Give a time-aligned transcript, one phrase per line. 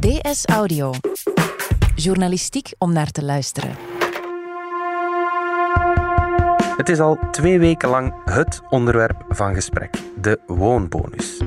[0.00, 0.92] DS Audio.
[1.94, 3.76] Journalistiek om naar te luisteren.
[6.76, 11.38] Het is al twee weken lang het onderwerp van gesprek, de woonbonus.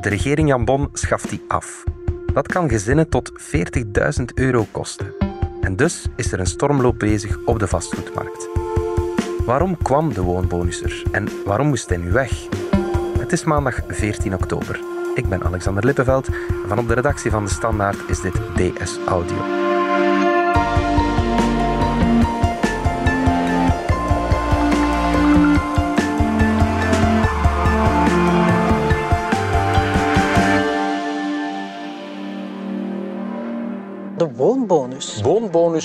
[0.00, 1.84] De regering Jan Bon schaft die af.
[2.32, 3.32] Dat kan gezinnen tot
[4.18, 5.14] 40.000 euro kosten.
[5.60, 8.48] En dus is er een stormloop bezig op de vastgoedmarkt.
[9.46, 12.32] Waarom kwam de woonbonus er en waarom moest hij nu weg?
[13.18, 14.95] Het is maandag 14 oktober.
[15.16, 18.98] Ik ben Alexander Lippenveld en van op de redactie van De Standaard is dit DS
[19.06, 19.65] Audio.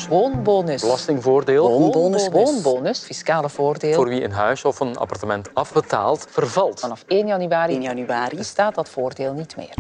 [0.08, 0.82] Woonbonus.
[0.82, 2.30] Belastingvoordeel Woonbonus.
[2.30, 3.00] Woonbonus.
[3.00, 3.94] Fiscale voordeel.
[3.94, 6.80] voor wie een huis of een appartement afbetaalt, vervalt.
[6.80, 8.36] Vanaf 1 januari 1 januari.
[8.38, 9.76] bestaat dat voordeel niet meer.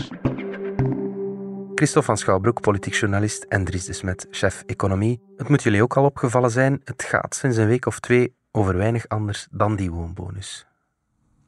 [1.75, 5.21] Christophe van Schouwbroek, politiek journalist en Dries de Smet, chef economie.
[5.37, 8.77] Het moet jullie ook al opgevallen zijn, het gaat sinds een week of twee over
[8.77, 10.65] weinig anders dan die woonbonus.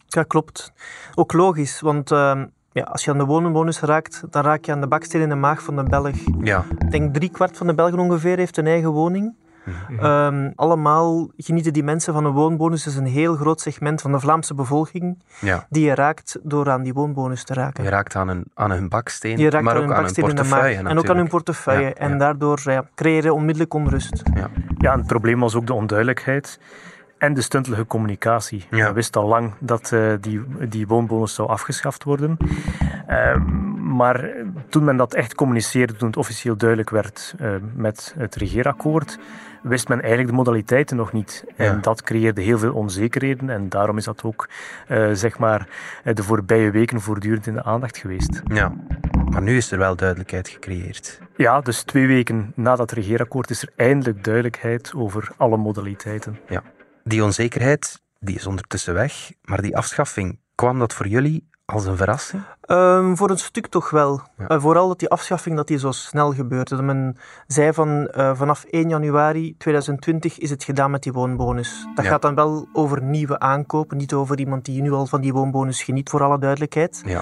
[0.08, 0.72] Ja, klopt.
[1.16, 4.82] Ook logisch, want ehm, ja, als je aan de woonbonus raakt, dan raak je aan
[4.82, 6.16] de baksteen in de maag van de Belg.
[6.42, 9.34] Ja, Ik denk drie kwart van de Belgen ongeveer heeft een eigen woning.
[10.00, 12.84] Ehm, allemaal genieten die mensen van een woonbonus.
[12.84, 15.66] Dat is een heel groot segment van de Vlaamse bevolking ja.
[15.70, 17.84] die je raakt door aan die woonbonus te raken.
[17.84, 20.14] Je raakt aan hun, aan hun baksteen, Je raakt maar aan ook hun aan hun
[20.14, 20.50] baksteen in de maag.
[20.50, 21.88] portefeuille En ook aan hun portefeuille.
[21.88, 22.18] Ja, En ja.
[22.18, 22.62] daardoor
[22.96, 24.22] je onmiddellijk onrust.
[24.34, 24.50] Ja.
[24.78, 26.60] Ja, en het probleem was ook de onduidelijkheid
[27.24, 28.66] en de stuntelige communicatie.
[28.70, 28.88] Ja.
[28.88, 32.38] We wisten al lang dat eh, die, die woonbonus zou afgeschaft worden.
[33.08, 34.30] Ehm, maar
[34.70, 39.20] toen men dat echt communiceerde, toen het officieel duidelijk werd eh, met het regeerakkoord,
[39.62, 41.44] wist men eigenlijk de modaliteiten nog niet.
[41.56, 41.80] En Ja.
[41.82, 44.50] dat creëerde heel veel onzekerheden en daarom is dat ook
[44.88, 45.68] eh, zeg maar,
[46.14, 48.42] de voorbije weken voortdurend in de aandacht geweest.
[48.46, 48.72] ja,
[49.30, 51.20] maar nu is er wel duidelijkheid gecreëerd.
[51.36, 56.38] Ja, dus twee weken na dat regeerakkoord is er eindelijk duidelijkheid over alle modaliteiten.
[57.04, 61.98] Die onzekerheid, die is ondertussen weg, maar die afschaffing, kwam dat voor jullie als een
[61.98, 62.44] verrassing?
[62.62, 64.22] Ehm, voor een stuk toch wel.
[64.38, 64.48] Ja.
[64.48, 66.76] Eh, vooral dat die afschaffing dat die zo snel gebeurde.
[66.76, 71.88] Dat men zei van eh, vanaf 1 januari 2020 is het gedaan met die woonbonus.
[71.96, 72.12] Dat Ja.
[72.12, 75.84] gaat dan wel over nieuwe aankopen, niet over iemand die nu al van die woonbonus
[75.84, 77.02] geniet, voor alle duidelijkheid.
[77.06, 77.22] Ja,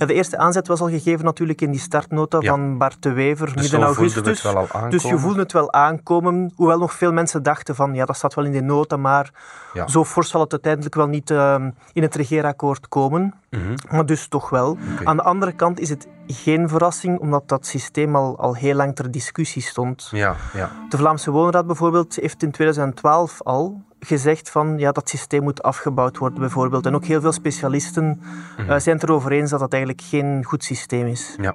[0.00, 2.50] Ja, de eerste aanzet was al gegeven natuurlijk in die startnota Ja.
[2.50, 4.42] van Bart de Wever, dus midden augustus.
[4.90, 8.34] Dus je voelde het wel aankomen, hoewel nog veel mensen dachten van ja, dat staat
[8.34, 9.30] wel in de nota, maar
[9.72, 9.88] Ja.
[9.88, 13.34] zo fors zal het uiteindelijk wel niet ehm, in het regeerakkoord komen.
[13.50, 13.74] Mhm.
[13.90, 14.78] Maar dus toch wel.
[15.04, 18.94] Aan de andere kant is het geen verrassing, omdat dat systeem al, al heel lang
[18.96, 20.08] ter discussie stond.
[20.10, 20.70] Ja, ja.
[20.88, 26.18] De Vlaamse Woonraad bijvoorbeeld heeft in 2012 al gezegd van ja, dat systeem moet afgebouwd
[26.18, 26.86] worden bijvoorbeeld.
[26.86, 28.20] En ook heel veel specialisten
[28.58, 28.70] Mhm.
[28.70, 31.36] eh, zijn het erover eens dat dat eigenlijk geen goed systeem is.
[31.40, 31.54] ja.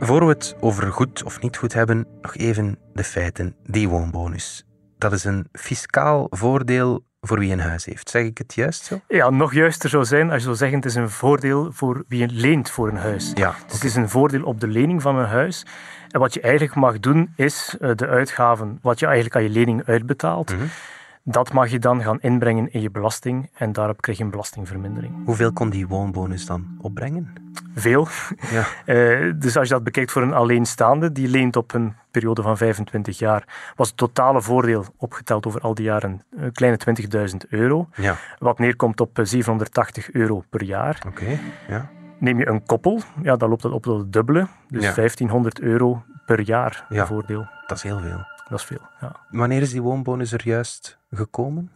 [0.00, 3.56] Voor we het over goed of niet goed hebben, nog even de feiten.
[3.64, 4.64] Die woonbonus.
[4.98, 8.10] Dat is een fiscaal voordeel voor wie een huis heeft.
[8.10, 9.00] Zeg ik het juist zo?
[9.08, 12.22] Ja, nog juister zou zijn als je zou zeggen het is een voordeel voor wie
[12.22, 13.30] een leent voor een huis.
[13.34, 13.54] Ja.
[13.66, 15.66] Dus het is een voordeel op de lening van een huis.
[16.08, 19.48] En wat je eigenlijk mag doen, is eh, de uitgaven, wat je eigenlijk aan je
[19.48, 20.64] lening uitbetaalt, Mhm.
[21.30, 25.12] Dat mag je dan gaan inbrengen in je belasting en daarop krijg je een belastingvermindering.
[25.24, 27.32] Hoeveel kon die woonbonus dan opbrengen?
[27.74, 28.08] Veel.
[28.50, 28.64] Ja.
[28.84, 32.56] Eh, dus als je dat bekijkt voor een alleenstaande, die leent op een periode van
[32.56, 36.78] 25 jaar, was het totale voordeel opgeteld over al die jaren een kleine
[37.30, 37.88] 20.000 euro.
[37.94, 38.16] Ja.
[38.38, 41.02] Wat neerkomt op eh, 780 euro per jaar.
[41.06, 41.38] Oké.
[41.68, 41.88] Ja.
[42.18, 44.46] Neem je een koppel, ja, dan loopt dat op tot het dubbele.
[44.68, 44.94] Dus Ja.
[44.94, 47.06] 1500 euro per jaar Ja.
[47.06, 47.46] voordeel.
[47.66, 48.20] Dat is heel veel.
[48.48, 48.80] Dat is veel.
[49.00, 49.12] Ja.
[49.30, 51.70] Wanneer is die woonbonus er juist gekomen?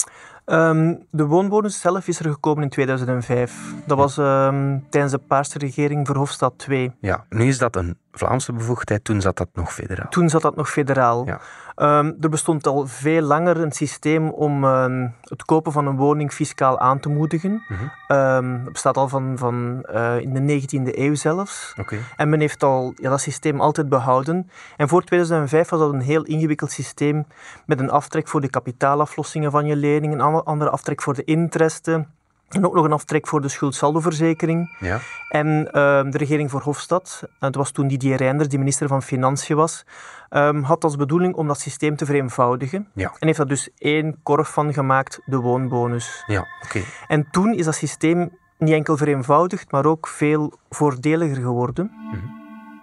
[0.44, 3.75] Ehm, de woonbonus zelf is er gekomen in 2005.
[3.87, 6.93] Dat was ehm, tijdens de Paarse regering Verhofstadt 2.
[7.00, 10.09] Ja, nu is dat een Vlaamse bevoegdheid, toen zat dat nog federaal.
[10.09, 11.27] Toen zat dat nog federaal.
[11.27, 11.41] Ja.
[11.75, 16.32] Ehm, er bestond al veel langer een systeem om ehm, het kopen van een woning
[16.32, 17.64] fiscaal aan te moedigen.
[17.69, 17.82] Mhm.
[18.06, 21.75] Ehm, dat bestaat al van, van eh, in de 19e eeuw zelfs.
[21.81, 21.97] Oké.
[22.17, 24.50] En men heeft al ja, dat systeem altijd behouden.
[24.76, 27.26] En voor 2005 was dat een heel ingewikkeld systeem
[27.67, 31.25] met een aftrek voor de kapitaalaflossingen van je lening, een an- andere aftrek voor de
[31.25, 32.09] interesten
[32.54, 34.76] en ook nog een aftrek voor de schuldsaldoverzekering.
[34.81, 34.99] Ja.
[35.28, 39.02] En ehm, de regering voor Hofstad, en het was toen Didier Reinders, die minister van
[39.02, 39.84] Financiën was,
[40.28, 42.88] ehm, had als bedoeling om dat systeem te vereenvoudigen.
[42.94, 43.12] Ja.
[43.19, 46.25] En heeft daar dus één korf van gemaakt, de woonbonus.
[46.26, 46.81] Ja, oké.
[47.08, 51.90] En toen is dat systeem niet enkel vereenvoudigd, maar ook veel voordeliger geworden.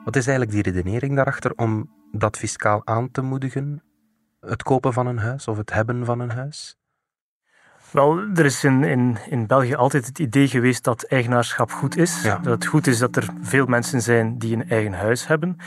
[0.04, 3.84] Wat is eigenlijk die redenering daarachter om dat fiscaal aan te moedigen?
[4.40, 6.79] Het kopen van een huis of het hebben van een huis?
[7.92, 12.22] Wel, er is in, in, in België altijd het idee geweest dat eigenaarschap goed is.
[12.24, 12.38] Ja.
[12.38, 15.58] Dat het goed is dat er veel mensen zijn die een eigen huis hebben.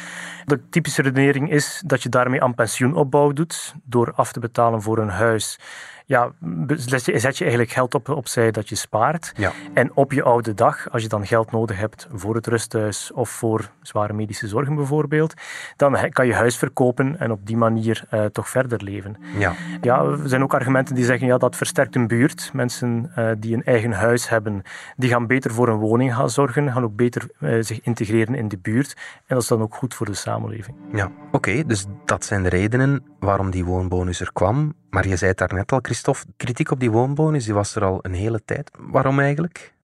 [0.44, 4.98] De typische redenering is dat je daarmee aan pensioenopbouw doet door af te betalen voor
[4.98, 5.58] een huis.
[6.06, 6.32] Ja,
[6.76, 9.32] zet je, eigenlijk geld op, opzij dat je spaart.
[9.36, 9.52] Ja.
[9.74, 13.30] En op je oude dag, als je dan geld nodig hebt voor het rusthuis of
[13.30, 15.34] voor zware medische zorgen bijvoorbeeld,
[15.76, 19.16] dan kan je huis verkopen en op die manier eh, toch verder leven.
[19.38, 19.54] Ja.
[19.80, 22.50] Ja, er zijn ook argumenten die zeggen ja, dat versterkt een buurt.
[22.52, 24.62] Mensen eh, die een eigen huis hebben,
[24.96, 28.48] die gaan beter voor een woning gaan zorgen, gaan ook beter eh, zich integreren in
[28.48, 28.96] de buurt.
[29.16, 30.76] En dat is dan ook goed voor de samenleving.
[30.92, 34.74] Ja, oké, dus dat zijn de redenen waarom die woonbonus er kwam.
[34.92, 37.98] Maar je zei het daarnet al, Christophe, kritiek op die woonbonus die was er al
[38.02, 38.70] een hele tijd.
[38.78, 39.74] Waarom eigenlijk?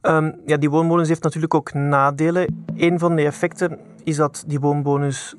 [0.00, 2.64] Ehm, ja, die woonbonus heeft natuurlijk ook nadelen.
[2.76, 5.34] Een van de effecten is dat die woonbonus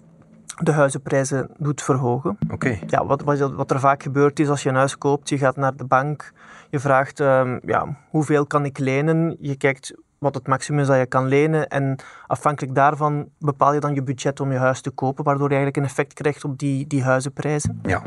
[0.57, 2.37] de huizenprijzen doet verhogen.
[2.51, 5.37] Oké, Ja, wat, wat, wat er vaak gebeurt is als je een huis koopt, je
[5.37, 6.33] gaat naar de bank,
[6.69, 10.97] je vraagt ehm, ja, hoeveel kan ik lenen, je kijkt wat het maximum is dat
[10.97, 11.95] je kan lenen en
[12.27, 15.83] afhankelijk daarvan bepaal je dan je budget om je huis te kopen, waardoor je eigenlijk
[15.83, 17.79] een effect krijgt op die, die huizenprijzen.
[17.83, 18.01] ja.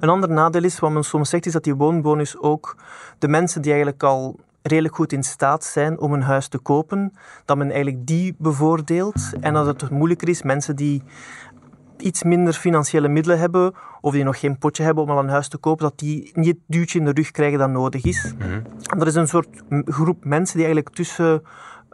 [0.00, 2.76] Een ander nadeel is, wat men soms zegt, is dat die woonbonus ook
[3.18, 7.12] de mensen die eigenlijk al redelijk goed in staat zijn om een huis te kopen,
[7.44, 11.02] dat men eigenlijk die bevoordeelt en dat het moeilijker is, mensen die
[11.98, 15.48] iets minder financiële middelen hebben of die nog geen potje hebben om al een huis
[15.48, 18.34] te kopen, dat die niet het duwtje in de rug krijgen dat nodig is.
[18.90, 19.48] En dat is een soort
[19.84, 21.42] groep mensen die eigenlijk tussen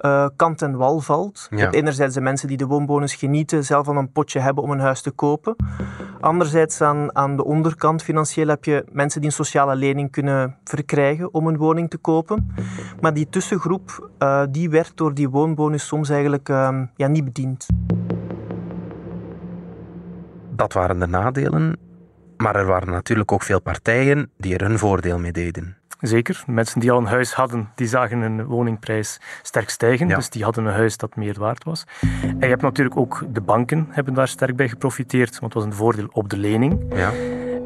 [0.03, 1.47] eh, kant en wal valt.
[1.51, 1.71] Ja.
[1.71, 5.01] Enerzijds de mensen die de woonbonus genieten, zelf al een potje hebben om een huis
[5.01, 5.57] te kopen.
[6.21, 11.35] Anderzijds aan, aan de onderkant financieel heb je mensen die een sociale lening kunnen verkrijgen
[11.35, 12.55] om een woning te kopen.
[13.01, 17.67] Maar die tussengroep, eh, die werd door die woonbonus soms eigenlijk ehm, ja, niet bediend.
[20.63, 21.77] Dat waren de nadelen.
[22.37, 25.77] Maar er waren natuurlijk ook veel partijen die er hun voordeel mee deden.
[26.01, 26.45] Zeker.
[26.47, 30.09] Mensen die al een huis hadden, die zagen hun woningprijs sterk stijgen.
[30.09, 30.17] Ja.
[30.17, 31.85] Dus die hadden een huis dat meer waard was.
[32.23, 35.39] En je hebt natuurlijk ook de banken hebben daar sterk bij geprofiteerd.
[35.39, 36.95] Want het was een voordeel op de lening.
[36.95, 37.13] Ja,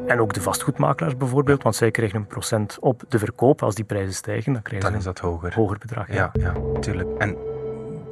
[0.07, 1.63] En ook de vastgoedmakelaars bijvoorbeeld.
[1.63, 3.63] Want zij kregen een procent op de verkoop.
[3.63, 5.47] Als die prijzen stijgen, dan krijgen dan ze is dat hoger.
[5.47, 6.13] een hoger bedrag.
[6.13, 7.09] Ja, ja, tuurlijk.
[7.17, 7.37] En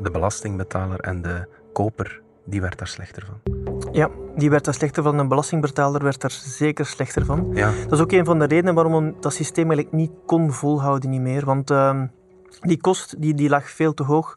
[0.02, 3.55] de belastingbetaler en de koper, die werd daar slechter van.
[3.96, 5.18] Ja, die werd daar slechter van.
[5.20, 7.52] Een belastingbetaler werd daar zeker slechter van.
[7.54, 11.10] Ja, Dat is ook een van de redenen waarom dat systeem eigenlijk niet kon volhouden
[11.10, 11.46] niet meer.
[11.46, 12.08] Want ehm,
[12.62, 14.34] die kost die, die lag veel te hoog.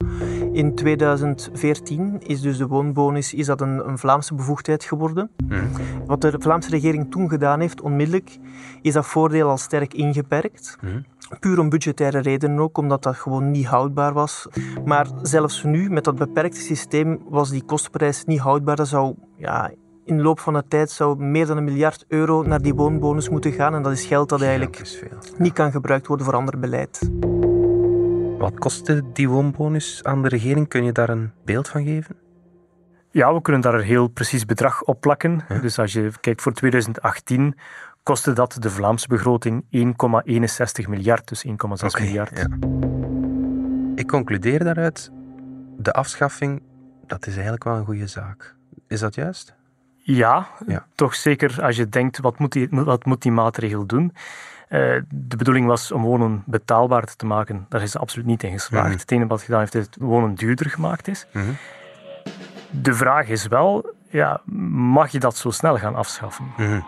[0.59, 5.31] In 2014 is dus de woonbonus is dat een, een Vlaamse bevoegdheid geworden.
[5.49, 5.65] Mhm.
[6.07, 8.39] Wat de Vlaamse regering toen gedaan heeft, onmiddellijk,
[8.83, 10.79] is dat voordeel al sterk ingeperkt.
[10.81, 11.01] Mhm.
[11.41, 14.47] Puur om budgettaire redenen ook, omdat dat gewoon niet houdbaar was.
[14.85, 18.77] Maar zelfs nu, met dat beperkte systeem, was die kostprijs niet houdbaar.
[18.77, 19.71] Dat zou ja,
[20.05, 23.29] in de loop van de tijd zou meer dan een miljard euro naar die woonbonus
[23.29, 23.75] moeten gaan.
[23.75, 25.19] En dat is geld dat eigenlijk veel.
[25.37, 27.11] niet kan gebruikt worden voor ander beleid.
[28.39, 30.69] Wat kostte die woonbonus aan de regering?
[30.69, 32.17] Kun je daar een beeld van geven?
[33.11, 35.41] Ja, we kunnen daar een heel precies bedrag op plakken.
[35.49, 35.59] Ja.
[35.59, 37.55] Dus als je kijkt voor 2018,
[38.03, 39.65] kostte dat de Vlaamse begroting
[40.83, 42.39] 1,61 miljard, dus 1,6 Oké, miljard.
[42.39, 42.47] ja.
[43.95, 45.11] Ik concludeer daaruit,
[45.79, 46.63] de afschaffing,
[47.07, 48.55] dat is eigenlijk wel een goede zaak.
[48.87, 49.55] Is dat juist?
[49.97, 50.87] Ja, Ja.
[50.95, 54.13] toch zeker als je denkt, wat moet die, wat moet die maatregel doen?
[54.69, 57.67] Eh, de bedoeling was om wonen betaalbaar te maken.
[57.69, 58.89] Daar is ze absoluut niet in geslaagd.
[58.89, 58.99] Mhm.
[58.99, 61.27] Het enige wat gedaan heeft, is dat wonen duurder gemaakt is.
[61.33, 61.47] Mhm.
[62.71, 66.45] De vraag is wel, ja, mag je dat zo snel gaan afschaffen?
[66.57, 66.81] Mhm.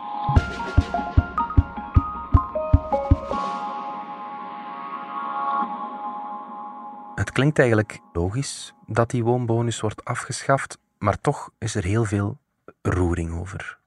[7.15, 12.39] Het klinkt eigenlijk logisch dat die woonbonus wordt afgeschaft, maar toch is er heel veel
[12.83, 13.79] roering over.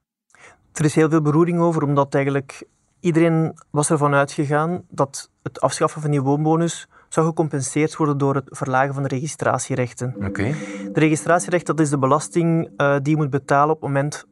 [0.74, 2.64] Er is heel veel beroering over, omdat eigenlijk
[3.04, 8.48] iedereen was ervan uitgegaan dat het afschaffen van die woonbonus zou gecompenseerd worden door het
[8.50, 10.16] verlagen van de registratierechten.
[10.26, 10.54] Oké?
[10.92, 14.26] De registratierecht, dat is de belasting eh, die je moet betalen op het moment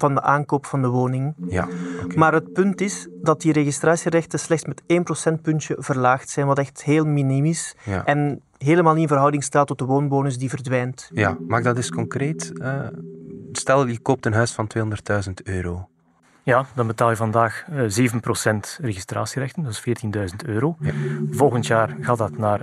[0.00, 1.34] van de aankoop van de woning.
[1.46, 1.68] Ja.
[2.14, 6.82] Maar het punt is dat die registratierechten slechts met 1 procentpuntje verlaagd zijn, wat echt
[6.82, 7.76] heel minim is.
[7.84, 8.04] Ja.
[8.04, 11.10] En helemaal niet in verhouding staat tot de woonbonus die verdwijnt.
[11.12, 12.58] Ja, maak dat eens concreet.
[12.58, 12.86] Eh,
[13.52, 15.88] stel, je koopt een huis van 200.000 euro.
[16.42, 20.76] Ja, dan betaal je vandaag eh, 7% registratierechten, dat is 14.000 euro.
[20.80, 20.92] Ja.
[21.30, 22.62] Volgend jaar gaat dat naar 6%,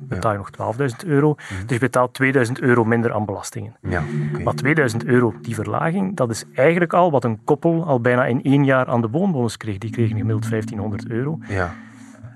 [0.00, 1.34] betaal je nog 12.000 euro.
[1.34, 3.76] Dus je betaalt 2000 euro minder aan belastingen.
[3.82, 4.02] Ja.
[4.44, 8.42] Maar 2000 euro, die verlaging, dat is eigenlijk al wat een koppel al bijna in
[8.42, 9.78] één jaar aan de woonbonus kreeg.
[9.78, 11.38] Die kregen gemiddeld 1500 euro.
[11.48, 11.74] Ja.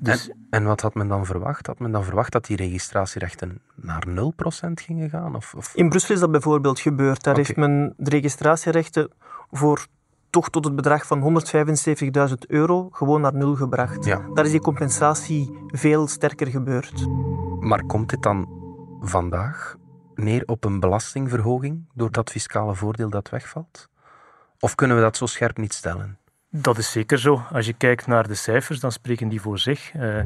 [0.00, 1.66] Dus En, en wat had men dan verwacht?
[1.66, 4.12] Had men dan verwacht dat die registratierechten naar 0%
[4.75, 5.37] gingen gaan?
[5.37, 5.75] Of, of...
[5.75, 7.23] In Brussel is dat bijvoorbeeld gebeurd.
[7.23, 9.11] Daar heeft men de registratierechten
[9.50, 9.87] voor
[10.34, 11.42] toch tot het bedrag van
[12.28, 14.04] 175.000 euro gewoon naar nul gebracht.
[14.04, 14.22] Ja.
[14.34, 17.06] Daar is die compensatie veel sterker gebeurd.
[17.60, 18.48] Maar komt dit dan
[19.00, 19.76] vandaag
[20.14, 23.88] neer op een belastingverhoging door dat fiscale voordeel dat wegvalt?
[24.58, 26.18] Of kunnen we dat zo scherp niet stellen?
[26.56, 27.42] Dat is zeker zo.
[27.52, 29.92] Als je kijkt naar de cijfers, dan spreken die voor zich.
[29.94, 30.25] Uh,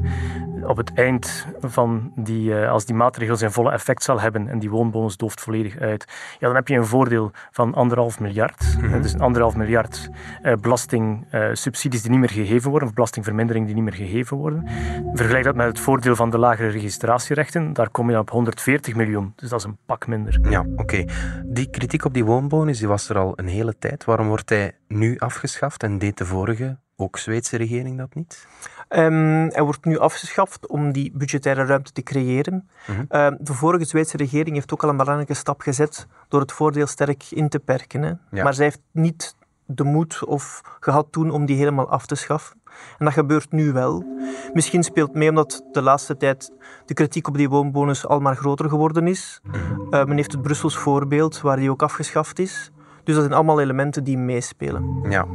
[0.63, 4.59] op het eind van die, uh, als die maatregel zijn volle effect zal hebben en
[4.59, 6.05] die woonbonus dooft volledig uit,
[6.39, 8.77] ja, dan heb je een voordeel van anderhalf miljard.
[8.77, 9.01] Mm -hmm.
[9.01, 10.09] dus anderhalf miljard
[10.43, 14.67] uh, belastingsubsidies die niet meer gegeven worden, of belastingvermindering die niet meer gegeven worden.
[15.13, 18.95] Vergelijk dat met het voordeel van de lagere registratierechten, daar kom je dan op 140
[18.95, 19.33] miljoen.
[19.35, 20.39] Dus dat is een pak minder.
[20.49, 20.81] Ja, oké.
[20.81, 21.09] Okay.
[21.45, 24.05] Die kritiek op die woonbonus die was er al een hele tijd.
[24.05, 28.47] Waarom wordt hij nu afgeschaft en deed de vorige, ook Zweedse regering, dat niet?
[28.89, 32.69] Um, hij wordt nu afgeschaft om die budgettaire ruimte te creëren.
[32.85, 33.05] -hmm.
[33.09, 36.87] uh, de vorige Zweedse regering heeft ook al een belangrijke stap gezet door het voordeel
[36.87, 38.01] sterk in te perken.
[38.01, 38.13] Hè.
[38.31, 38.43] Ja.
[38.43, 42.57] Maar zij heeft niet de moed of gehad toen om die helemaal af te schaffen.
[42.97, 44.05] En dat gebeurt nu wel.
[44.53, 46.51] Misschien speelt mee omdat de laatste tijd
[46.85, 49.39] de kritiek op die woonbonus al maar groter geworden is.
[49.43, 49.81] -hmm.
[49.81, 52.71] uh, men heeft het Brussels voorbeeld, waar die ook afgeschaft is.
[53.09, 54.99] Dus dat zijn allemaal elementen die meespelen.
[55.09, 55.25] Ja.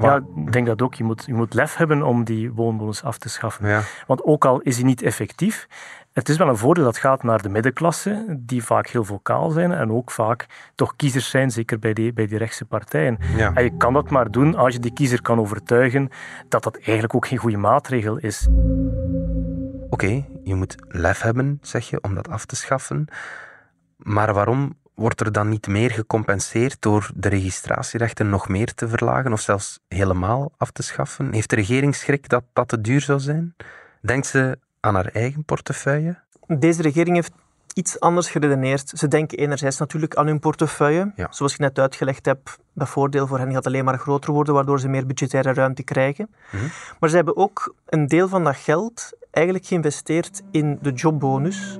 [0.00, 0.94] Ja, ik denk dat ook.
[0.94, 3.68] Je moet, je moet lef hebben om die woonbonus af te schaffen.
[3.68, 3.80] Ja.
[4.06, 5.68] Want ook al is die niet effectief,
[6.12, 9.72] het is wel een voordeel dat gaat naar de middenklasse, die vaak heel vocaal zijn
[9.72, 13.18] en ook vaak toch kiezers zijn, zeker bij die, bij die rechtse partijen.
[13.36, 13.54] Ja.
[13.54, 16.08] En je kan dat maar doen als je die kiezer kan overtuigen
[16.48, 18.48] dat dat eigenlijk ook geen goede maatregel is.
[18.50, 23.06] Oké, okay, je moet lef hebben, zeg je, om dat af te schaffen.
[23.96, 29.32] Maar waarom wordt er dan niet meer gecompenseerd door de registratierechten nog meer te verlagen
[29.32, 31.32] of zelfs helemaal af te schaffen?
[31.32, 33.54] Heeft de regering schrik dat dat te duur zou zijn?
[34.00, 36.18] Denkt ze aan haar eigen portefeuille?
[36.46, 37.32] Deze regering heeft
[37.74, 38.92] iets anders geredeneerd.
[38.94, 41.12] Ze denken enerzijds natuurlijk aan hun portefeuille.
[41.16, 41.26] Ja.
[41.30, 44.80] Zoals ik net uitgelegd heb, dat voordeel voor hen gaat alleen maar groter worden, waardoor
[44.80, 46.30] ze meer budgettaire ruimte krijgen.
[46.50, 46.64] Mhm.
[47.00, 51.78] Maar ze hebben ook een deel van dat geld eigenlijk geïnvesteerd in de jobbonus.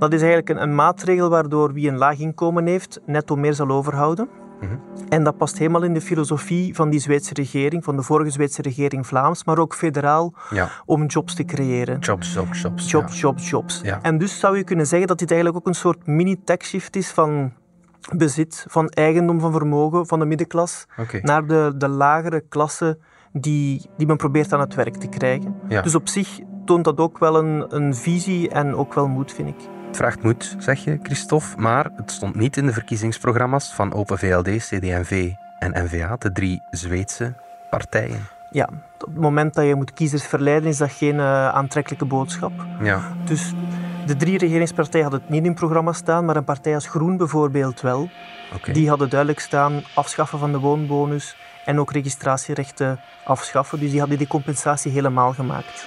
[0.00, 3.68] Dat is eigenlijk een, een, maatregel waardoor wie een laag inkomen heeft netto meer zal
[3.68, 4.28] overhouden.
[4.60, 4.76] Mhm.
[5.08, 8.62] En dat past helemaal in de filosofie van die Zweedse regering, van de vorige Zweedse
[8.62, 10.68] regering Vlaams, maar ook federaal, Ja.
[10.86, 11.98] om jobs te creëren.
[11.98, 12.90] Jobs, jobs, jobs.
[12.90, 13.20] Jobs, ja.
[13.20, 13.80] jobs, jobs.
[13.82, 13.98] Ja.
[14.02, 17.10] En dus zou je kunnen zeggen dat dit eigenlijk ook een soort mini-tax shift is
[17.10, 17.52] van
[18.16, 20.86] bezit, van eigendom, van vermogen, van de middenklas,
[21.22, 22.98] naar de, de lagere klasse
[23.32, 25.54] die, die men probeert aan het werk te krijgen.
[25.82, 29.48] Dus op zich toont dat ook wel een, een visie en ook wel moed, vind
[29.48, 29.68] ik.
[29.90, 34.18] Het vraagt moed, zeg je, Christophe, maar het stond niet in de verkiezingsprogramma's van Open
[34.18, 37.34] VLD, CD&V en N-VA, de drie Zweedse
[37.70, 38.26] partijen.
[38.50, 42.52] Ja, op het moment dat je moet kiezers verleiden, is dat geen uh, aantrekkelijke boodschap.
[42.82, 43.52] Ja, Dus
[44.06, 47.80] de drie regeringspartijen hadden het niet in programma staan, maar een partij als Groen bijvoorbeeld
[47.80, 48.08] wel.
[48.72, 53.80] Die hadden duidelijk staan afschaffen van de woonbonus en ook registratierechten afschaffen.
[53.80, 55.86] Dus die hadden die compensatie helemaal gemaakt.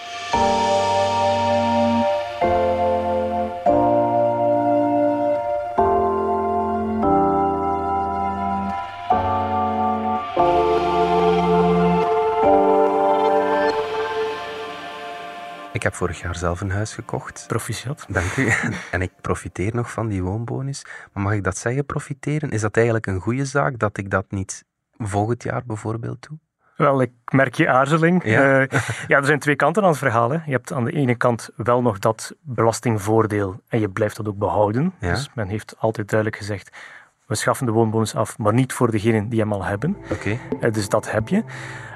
[15.84, 17.46] Ik heb vorig jaar zelf een huis gekocht.
[17.48, 18.06] Proficiat.
[18.10, 18.52] Dank u.
[18.92, 20.86] En ik profiteer nog van die woonbonus.
[21.14, 22.52] Maar mag ik dat zeggen, profiteren?
[22.52, 24.64] Is dat eigenlijk een goede zaak dat ik dat niet
[24.98, 26.38] volgend jaar bijvoorbeeld doe?
[26.76, 28.24] Wel, ik merk je aarzeling.
[28.26, 28.62] Ja.
[28.62, 30.30] Eh, ja, er zijn twee kanten aan het verhaal.
[30.30, 30.38] Hè.
[30.46, 34.38] Je hebt aan de ene kant wel nog dat belastingvoordeel en je blijft dat ook
[34.38, 34.94] behouden.
[35.00, 35.14] Ja.
[35.14, 36.78] Dus men heeft altijd duidelijk gezegd,
[37.26, 39.98] we schaffen de woonbonus af, maar niet voor degenen die hem al hebben.
[40.12, 40.38] Oké.
[40.60, 41.44] Eh, dus dat heb je.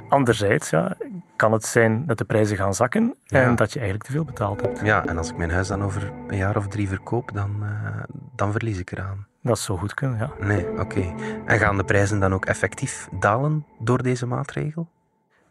[0.09, 0.97] Anderzijds ja,
[1.35, 3.41] kan het zijn dat de prijzen gaan zakken Ja.
[3.43, 4.79] en dat je eigenlijk te veel betaald hebt.
[4.83, 8.03] Ja, en als ik mijn huis dan over een jaar of drie verkoop, dan, eh,
[8.35, 9.25] dan verlies ik eraan.
[9.41, 10.45] Dat zou goed kunnen, ja.
[10.45, 11.13] Nee, oké.
[11.45, 14.87] En gaan de prijzen dan ook effectief dalen door deze maatregel?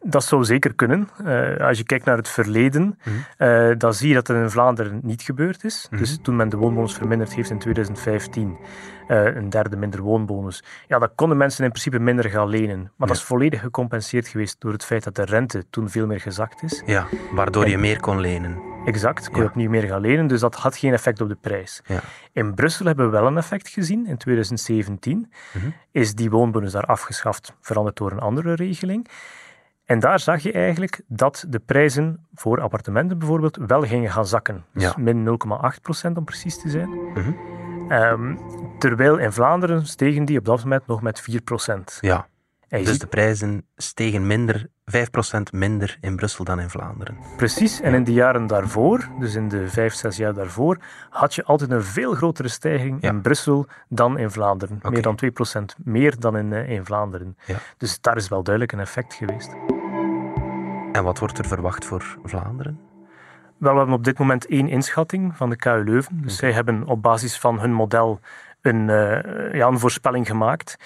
[0.08, 1.08] Dat zou zeker kunnen.
[1.24, 3.16] Eh, als je kijkt naar het verleden, Mhm.
[3.36, 5.86] eh, dan zie je dat het in Vlaanderen niet gebeurd is.
[5.90, 6.00] Mhm.
[6.00, 8.56] Dus toen men de woonbonus verminderd heeft in 2015,
[9.08, 12.92] eh, een derde minder woonbonus, ja, dan konden mensen in principe minder gaan lenen.
[12.96, 16.20] Maar dat is volledig gecompenseerd geweest door het feit dat de rente toen veel meer
[16.20, 16.82] gezakt is.
[16.86, 18.74] Ja, waardoor En- je meer kon lenen.
[18.84, 19.48] Exact, kon je Ja.
[19.48, 21.82] opnieuw meer gaan lenen, dus dat had geen effect op de prijs.
[21.86, 22.00] Ja.
[22.32, 24.06] In Brussel hebben we wel een effect gezien.
[24.06, 25.66] In 2017 Mhm.
[25.90, 29.08] is die woonbonus daar afgeschaft, veranderd door een andere regeling.
[29.86, 34.64] En daar zag je eigenlijk dat de prijzen voor appartementen bijvoorbeeld wel gingen gaan zakken.
[34.72, 34.94] Dus Ja.
[34.98, 36.88] min 0,8 procent om precies te zijn.
[36.88, 37.32] Mhm.
[37.88, 38.36] Ehm,
[38.78, 41.98] terwijl in Vlaanderen stegen die op dat moment nog met 4 procent.
[42.00, 42.26] Ja,
[42.68, 47.16] En je Dus ziet- de prijzen stegen minder, 5% minder in Brussel dan in Vlaanderen.
[47.36, 50.78] Precies, en in de jaren daarvoor, dus in de vijf, zes jaar daarvoor,
[51.10, 53.08] had je altijd een veel grotere stijging Ja.
[53.08, 54.78] in Brussel dan in Vlaanderen.
[54.88, 57.36] Meer dan 2% meer dan in, eh, in Vlaanderen.
[57.44, 57.56] Ja.
[57.76, 59.50] Dus daar is wel duidelijk een effect geweest.
[60.96, 62.80] En wat wordt er verwacht voor Vlaanderen?
[63.56, 66.22] Wel, we hebben op dit moment één inschatting van de KU Leuven.
[66.22, 68.20] Dus zij hebben op basis van hun model
[68.60, 70.76] een, eh, ja, een voorspelling gemaakt.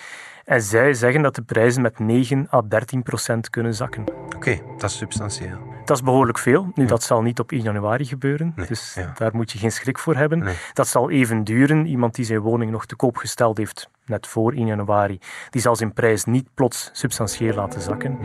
[0.45, 4.05] En zij zeggen dat de prijzen met 9 à 13 procent kunnen zakken.
[4.37, 5.59] Oké, dat is substantieel.
[5.85, 6.71] Dat is behoorlijk veel.
[6.75, 6.88] Nu, Ja.
[6.88, 8.52] dat zal niet op 1 januari gebeuren.
[8.57, 9.12] Nee, dus ja.
[9.17, 10.38] daar moet je geen schrik voor hebben.
[10.38, 10.57] Nee.
[10.73, 11.87] Dat zal even duren.
[11.87, 15.19] Iemand die zijn woning nog te koop gesteld heeft, net voor 1 januari,
[15.50, 18.19] die zal zijn prijs niet plots substantieel laten zakken.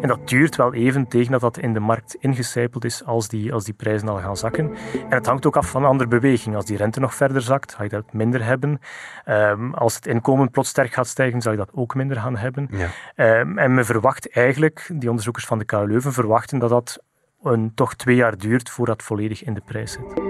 [0.00, 3.52] En dat duurt wel even tegen dat dat in de markt ingecijpeld is als die,
[3.52, 4.70] als die prijzen al gaan zakken.
[5.08, 6.56] En het hangt ook af van andere bewegingen.
[6.56, 8.80] Als die rente nog verder zakt, ga je dat minder hebben.
[9.24, 12.68] Ehm, als het inkomen plots sterk gaat stijgen, zal je dat ook minder gaan hebben.
[12.70, 12.88] Ja.
[13.14, 17.02] Ehm, en men verwacht eigenlijk, die onderzoekers van de KU Leuven verwachten dat dat
[17.42, 20.21] een, toch twee jaar duurt voordat het volledig in de prijs zit.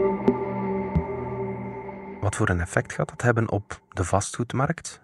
[2.33, 5.01] Wat voor een effect gaat dat hebben op de vastgoedmarkt?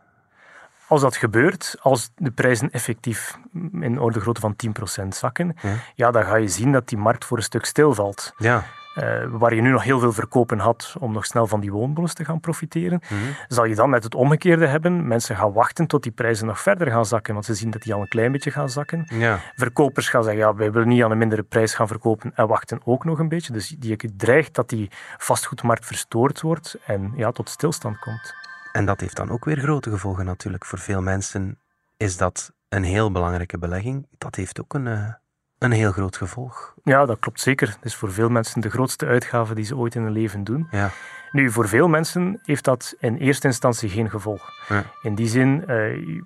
[0.86, 3.38] Als dat gebeurt, als de prijzen effectief
[3.80, 4.56] in orde grootte van
[5.04, 5.74] 10% zakken, Ja.
[5.94, 6.10] ja.
[6.10, 8.32] dan ga je zien dat die markt voor een stuk stilvalt.
[8.38, 8.64] Ja,
[8.94, 12.12] Eh, waar je nu nog heel veel verkopen had om nog snel van die woonbonus
[12.14, 13.20] te gaan profiteren, Mhm.
[13.48, 15.06] zal je dan net het omgekeerde hebben.
[15.06, 17.94] Mensen gaan wachten tot die prijzen nog verder gaan zakken, want ze zien dat die
[17.94, 19.06] al een klein beetje gaan zakken.
[19.08, 19.38] ja.
[19.54, 22.80] Verkopers gaan zeggen, ja, wij willen niet aan een mindere prijs gaan verkopen en wachten
[22.84, 23.52] ook nog een beetje.
[23.52, 28.34] Dus die dreigt dat die vastgoedmarkt verstoord wordt en ja, tot stilstand komt.
[28.72, 30.64] En dat heeft dan ook weer grote gevolgen natuurlijk.
[30.64, 31.58] Voor veel mensen
[31.96, 34.06] is dat een heel belangrijke belegging.
[34.18, 35.08] Dat heeft ook een, eh,
[35.58, 36.74] een heel groot gevolg.
[36.84, 37.68] Ja, dat klopt zeker.
[37.68, 40.68] Het is voor veel mensen de grootste uitgave die ze ooit in hun leven doen.
[40.70, 40.90] Ja,
[41.32, 44.50] Nu, voor veel mensen heeft dat in eerste instantie geen gevolg.
[44.68, 44.82] Ja.
[45.02, 45.66] In die zin, eh,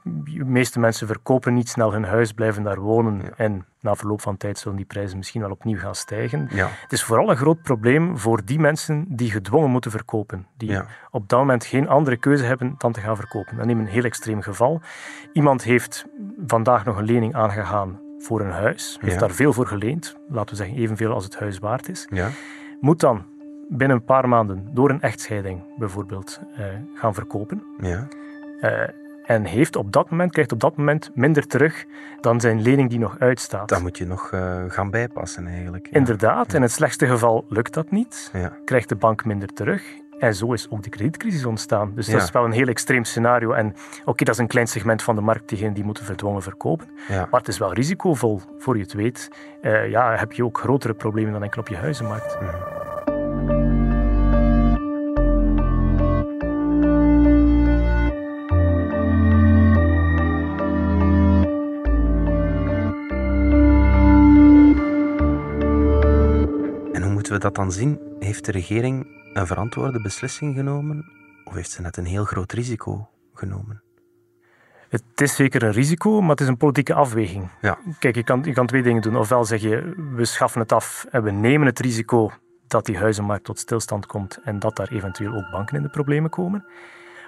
[0.04, 3.30] de meeste mensen verkopen niet snel hun huis, blijven daar wonen Ja.
[3.36, 6.48] en na verloop van tijd zullen die prijzen misschien wel opnieuw gaan stijgen.
[6.50, 10.46] ja, Het is vooral een groot probleem voor die mensen die gedwongen moeten verkopen.
[10.56, 13.56] Die op dat moment geen andere keuze hebben dan te gaan verkopen.
[13.56, 14.80] Dan neem een heel extreem geval.
[15.32, 16.06] Iemand heeft
[16.46, 19.20] vandaag nog een lening aangegaan voor een huis, heeft Ja.
[19.20, 22.28] daar veel voor geleend, laten we zeggen evenveel als het huis waard is, ja.
[22.80, 23.24] moet dan
[23.68, 27.62] binnen een paar maanden door een echtscheiding bijvoorbeeld eh, gaan verkopen.
[27.80, 28.08] ja.
[28.60, 28.88] Eh,
[29.22, 31.84] en heeft op dat moment, krijgt op dat moment minder terug
[32.20, 33.68] dan zijn lening die nog uitstaat.
[33.68, 35.86] Dan moet je nog eh, gaan bijpassen eigenlijk.
[35.86, 35.98] Ja.
[35.98, 39.82] Inderdaad, in het slechtste geval lukt dat niet Ja, krijgt de bank minder terug.
[40.22, 41.92] En zo is ook de kredietcrisis ontstaan.
[41.94, 42.12] Dus Ja.
[42.12, 43.52] dat is wel een heel extreem scenario.
[43.52, 46.86] En oké, dat is een klein segment van de markt, diegenen die moeten verdwongen verkopen.
[47.08, 47.26] ja.
[47.30, 49.28] Maar het is wel risicovol, voor je het weet.
[49.62, 52.38] Eh, ja, heb je ook grotere problemen dan enkel op je huizenmarkt.
[66.92, 67.98] En hoe moeten we dat dan zien?
[68.18, 71.04] Heeft de regering een verantwoorde beslissing genomen?
[71.44, 73.82] Of heeft ze net een heel groot risico genomen?
[74.88, 77.48] Het is zeker een risico, maar het is een politieke afweging.
[77.60, 79.16] Ja, Kijk, je kan, je kan twee dingen doen.
[79.16, 82.30] Ofwel zeg je, we schaffen het af en we nemen het risico
[82.66, 86.30] dat die huizenmarkt tot stilstand komt en dat daar eventueel ook banken in de problemen
[86.30, 86.64] komen.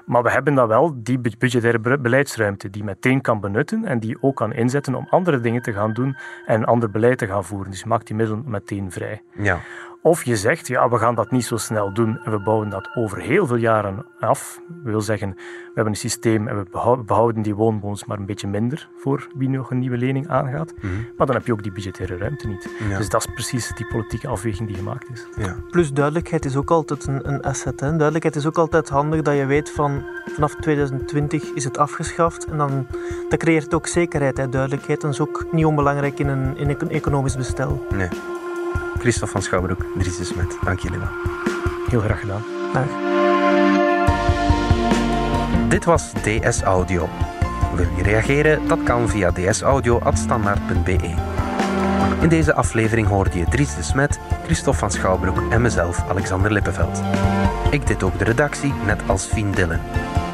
[0.06, 3.98] Maar we hebben dan wel die bu- budgettaire be- beleidsruimte die meteen kan benutten en
[3.98, 7.44] die ook kan inzetten om andere dingen te gaan doen en ander beleid te gaan
[7.44, 7.70] voeren.
[7.70, 9.22] Dus je maakt die middelen meteen vrij.
[9.32, 9.58] ja.
[10.02, 12.88] Of je zegt, ja, we gaan dat niet zo snel doen en we bouwen dat
[12.94, 14.60] over heel veel jaren af.
[14.68, 18.26] Dat wil zeggen, we hebben een systeem en we behou- behouden die woonbonus maar een
[18.26, 20.72] beetje minder voor wie nog een nieuwe lening aangaat.
[20.76, 20.86] Mhm.
[21.16, 22.68] Maar dan heb je ook die budgettaire ruimte niet.
[22.88, 22.96] Ja.
[22.98, 25.26] Dus dat is precies die politieke afweging die gemaakt is.
[25.36, 25.56] ja.
[25.70, 27.80] Plus duidelijkheid is ook altijd een, een asset.
[27.80, 27.88] Hè.
[27.88, 29.93] Duidelijkheid is ook altijd handig dat je weet van
[30.34, 32.44] vanaf 2020 is het afgeschaft.
[32.44, 32.86] En dan
[33.28, 34.36] dat creëert ook zekerheid.
[34.36, 34.48] Hè.
[34.48, 37.86] Duidelijkheid dat is ook niet onbelangrijk in een, in een economisch bestel.
[37.94, 38.08] Nee.
[38.98, 41.08] Christophe van Schouwbroek, Dries de Smet, dank jullie wel.
[41.88, 42.42] Heel graag gedaan.
[42.72, 42.86] Dag.
[45.68, 47.08] Dit was DS Audio.
[47.74, 48.68] Wil je reageren?
[48.68, 51.14] Dat kan via dsaudio.standaard.be.
[52.20, 57.02] In deze aflevering hoorde je Dries de Smet, Christophe van Schouwbroek en mezelf, Alexander Lippenveld.
[57.74, 59.80] Ik deed ook de redactie, net als Fien Dillen.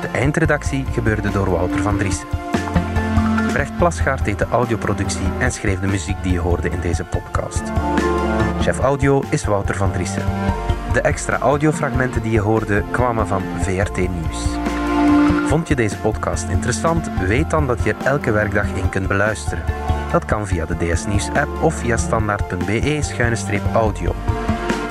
[0.00, 2.29] De eindredactie gebeurde door Wouter van Driessen.
[3.53, 7.62] Brecht Plasgaard deed de audioproductie en schreef de muziek die je hoorde in deze podcast.
[8.61, 10.22] Chef audio is Wouter van Driessen.
[10.92, 14.44] De extra audiofragmenten die je hoorde kwamen van VRT Nieuws.
[15.46, 17.11] Vond je deze podcast interessant?
[17.26, 19.64] Weet dan dat je er elke werkdag in kunt beluisteren.
[20.12, 24.14] Dat kan via de DS Nieuws app of via standaard.be-audio.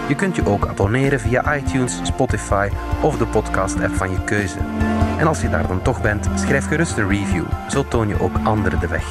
[0.10, 2.70] Je kunt je ook abonneren via iTunes, Spotify
[3.02, 4.58] of de podcast app van je keuze.
[5.18, 7.44] En als je daar dan toch bent, schrijf gerust een review.
[7.68, 9.06] Zo toon je ook anderen de weg.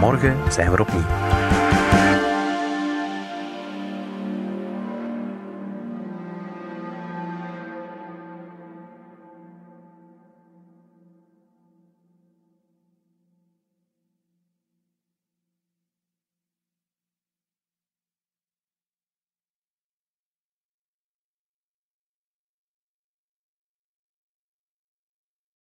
[0.00, 1.59] Morgen zijn we er opnieuw.